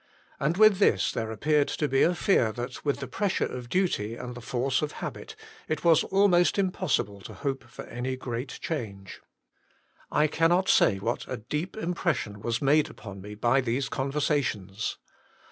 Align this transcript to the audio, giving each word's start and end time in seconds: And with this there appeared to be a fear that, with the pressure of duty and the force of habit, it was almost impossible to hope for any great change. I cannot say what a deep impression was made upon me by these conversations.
And 0.39 0.57
with 0.57 0.79
this 0.79 1.11
there 1.11 1.29
appeared 1.31 1.67
to 1.67 1.87
be 1.87 2.01
a 2.01 2.15
fear 2.15 2.51
that, 2.53 2.83
with 2.83 3.01
the 3.01 3.07
pressure 3.07 3.45
of 3.45 3.69
duty 3.69 4.15
and 4.15 4.33
the 4.33 4.41
force 4.41 4.81
of 4.81 4.93
habit, 4.93 5.35
it 5.67 5.83
was 5.83 6.03
almost 6.05 6.57
impossible 6.57 7.21
to 7.21 7.35
hope 7.35 7.65
for 7.65 7.85
any 7.85 8.15
great 8.17 8.57
change. 8.63 9.21
I 10.11 10.25
cannot 10.25 10.67
say 10.69 10.97
what 10.97 11.25
a 11.27 11.37
deep 11.37 11.77
impression 11.77 12.39
was 12.39 12.63
made 12.63 12.89
upon 12.89 13.21
me 13.21 13.35
by 13.35 13.61
these 13.61 13.89
conversations. 13.89 14.97